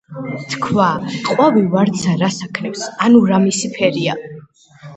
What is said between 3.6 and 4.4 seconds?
ფერია